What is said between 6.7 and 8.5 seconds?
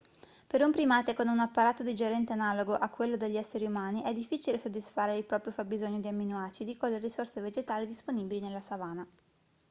con le risorse vegetali disponibili